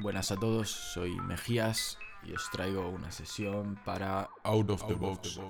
Buenas 0.00 0.30
a 0.30 0.36
todos, 0.36 0.70
soy 0.70 1.16
Mejías 1.22 1.98
y 2.22 2.32
os 2.32 2.48
traigo 2.52 2.88
una 2.88 3.10
sesión 3.10 3.74
para 3.84 4.30
Out 4.44 4.70
of 4.70 4.86
the 4.86 4.94
Box 4.94 5.40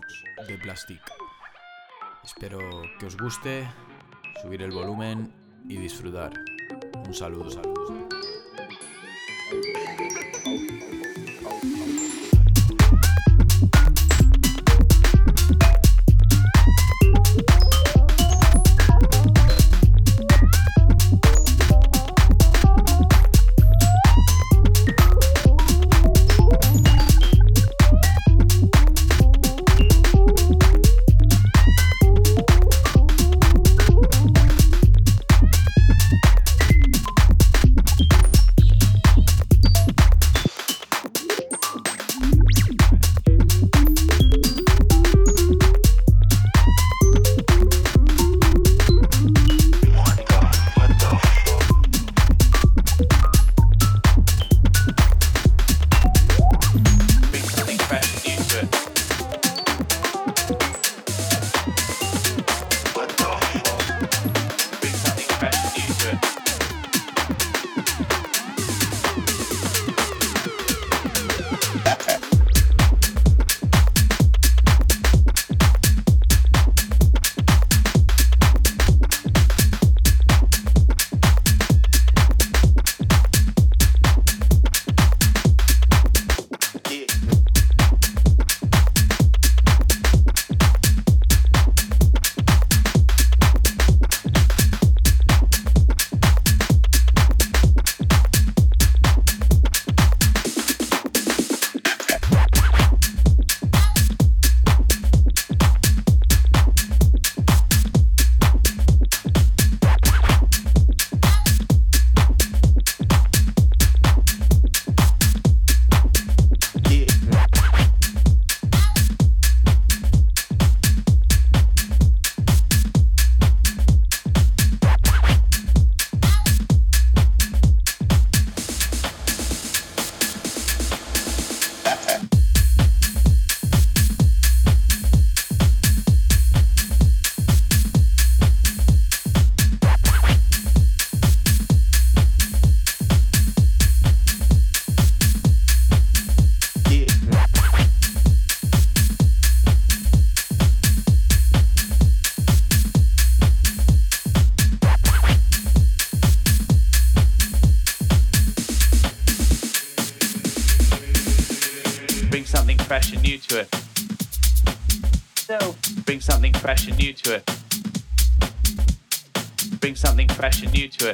de 0.47 0.57
Plastic. 0.57 1.03
Espero 2.25 2.59
que 2.99 3.05
os 3.05 3.19
guste, 3.19 3.69
subir 4.41 4.63
el 4.63 4.71
volumen 4.71 5.31
y 5.69 5.77
disfrutar. 5.77 6.33
Un 7.07 7.13
saludo, 7.13 7.51
saludos. 7.51 7.93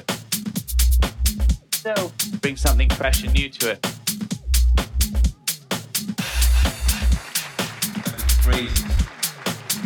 To 0.00 0.14
it. 1.92 2.40
Bring 2.40 2.56
something 2.56 2.88
fresh 2.90 3.22
and 3.24 3.32
new 3.34 3.48
to 3.48 3.70
it. 3.72 3.80
Crazy, 8.42 8.84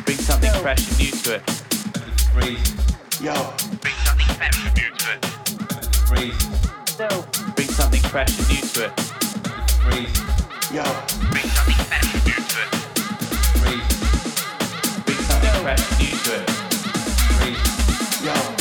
Bring 0.04 0.19
something 0.19 0.50
fresh 0.62 0.88
and 0.88 0.98
new 0.98 1.10
to 1.10 1.34
it. 1.36 1.42
crazy, 2.34 2.74
Bring 3.80 3.94
something 4.04 4.28
fresh 4.36 4.58
and 4.66 4.74
new 4.76 4.91
to 4.98 5.06
it. 5.12 5.20
crazy, 6.06 6.32
Bring 7.56 7.69
something 7.69 8.00
fresh 8.00 8.38
and 8.38 8.48
new 8.48 8.60
to 8.60 8.84
it. 8.84 8.92
crazy, 9.84 10.10
Bring 11.30 11.48
something 11.48 11.82
fresh 11.88 12.14
and 12.14 12.25
new 12.25 12.32
to 12.32 12.58
it. 12.62 12.70
crazy, 13.60 13.82
Bring 15.04 15.20
something 15.28 15.54
fresh 15.62 15.82
and 15.90 15.98
new 16.00 16.16
to 16.25 16.30
it. 16.34 16.46
crazy. 17.38 17.60
Bring 18.25 18.57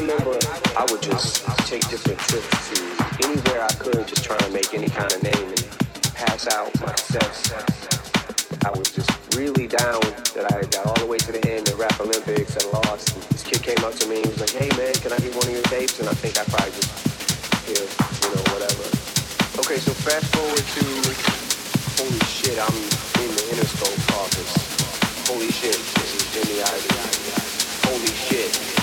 remember 0.00 0.38
I 0.76 0.86
would 0.90 1.02
just 1.02 1.44
take 1.66 1.86
different 1.88 2.18
trips 2.20 2.50
to 2.70 2.78
anywhere 3.24 3.62
I 3.62 3.72
could, 3.78 4.06
just 4.06 4.24
trying 4.24 4.40
to 4.40 4.50
make 4.50 4.72
any 4.74 4.88
kind 4.88 5.12
of 5.12 5.22
name 5.22 5.48
and 5.48 5.64
pass 6.14 6.48
out 6.48 6.72
myself. 6.80 7.52
I 8.64 8.70
was 8.70 8.90
just 8.90 9.10
really 9.36 9.66
down 9.66 10.00
that 10.34 10.50
I 10.50 10.62
got 10.72 10.86
all 10.86 10.98
the 10.98 11.06
way 11.06 11.18
to 11.18 11.32
the 11.32 11.42
end 11.46 11.68
of 11.68 11.78
Rap 11.78 12.00
Olympics 12.00 12.56
and 12.56 12.72
lost. 12.72 13.14
And 13.14 13.22
this 13.30 13.44
kid 13.44 13.62
came 13.62 13.84
up 13.84 13.94
to 14.00 14.08
me 14.08 14.22
and 14.22 14.26
was 14.26 14.40
like, 14.40 14.54
"Hey 14.56 14.70
man, 14.76 14.94
can 14.98 15.12
I 15.12 15.18
get 15.18 15.34
one 15.34 15.46
of 15.46 15.52
your 15.52 15.66
tapes?" 15.68 16.00
And 16.00 16.08
I 16.08 16.14
think 16.14 16.38
I 16.38 16.44
probably 16.48 16.72
just, 16.74 16.90
yeah, 17.68 17.84
you 17.84 18.28
know, 18.34 18.44
whatever. 18.56 18.86
Okay, 19.62 19.78
so 19.78 19.92
fast 19.92 20.26
forward 20.34 20.64
to, 20.64 20.84
holy 22.00 22.22
shit, 22.24 22.56
I'm 22.58 22.78
in 23.22 23.30
the 23.36 23.44
Interscope 23.52 24.00
office. 24.16 24.54
Holy 25.28 25.50
shit, 25.52 25.76
this 25.76 26.10
is 26.18 26.24
Jimmy 26.32 26.62
Iovine. 26.62 26.88
Holy 27.84 28.12
shit, 28.16 28.73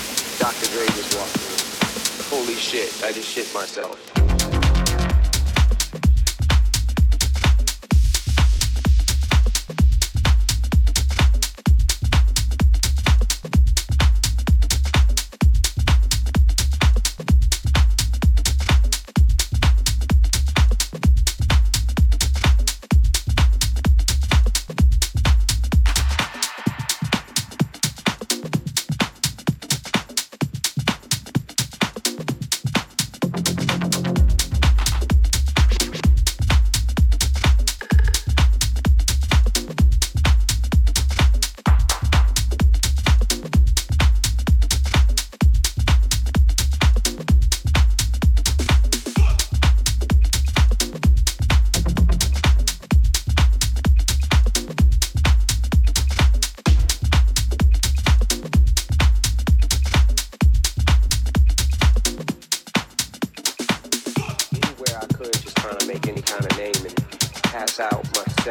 Dr. 0.42 0.72
Dre 0.74 0.88
just 0.88 1.16
walked 1.16 1.36
in. 1.38 2.36
Holy 2.36 2.56
shit, 2.56 3.04
I 3.04 3.12
just 3.12 3.30
shit 3.30 3.54
myself. 3.54 4.21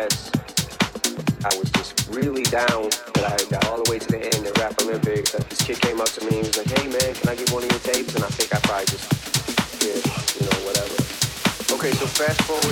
I 0.00 1.52
was 1.60 1.70
just 1.72 2.08
really 2.08 2.42
down 2.44 2.88
but 3.12 3.24
I 3.24 3.36
got 3.50 3.66
all 3.68 3.82
the 3.82 3.90
way 3.90 3.98
to 3.98 4.08
the 4.08 4.16
end 4.16 4.46
of 4.46 4.56
Rap 4.56 4.72
Olympics. 4.80 5.34
Uh, 5.34 5.44
This 5.50 5.60
kid 5.60 5.80
came 5.80 6.00
up 6.00 6.08
to 6.16 6.24
me 6.24 6.40
and 6.40 6.46
was 6.46 6.56
like, 6.56 6.72
"Hey 6.72 6.88
man, 6.88 7.12
can 7.12 7.28
I 7.28 7.34
get 7.36 7.50
one 7.52 7.64
of 7.64 7.70
your 7.70 7.80
tapes?" 7.80 8.14
And 8.14 8.24
I 8.24 8.28
think 8.32 8.48
I 8.54 8.58
probably 8.64 8.88
just, 8.88 9.04
yeah, 9.84 10.00
you 10.40 10.42
know, 10.48 10.56
whatever. 10.64 10.96
Okay, 11.76 11.92
so 12.00 12.06
fast 12.08 12.40
forward 12.48 12.69